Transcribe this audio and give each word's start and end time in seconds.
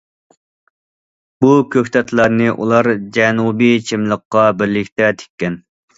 بۇ 1.43 1.51
كۆكتاتلارنى 1.75 2.47
ئۇلار 2.55 2.89
جەنۇبىي 3.19 3.77
چىملىققا 3.91 4.47
بىرلىكتە 4.63 5.13
تىككەن. 5.21 5.61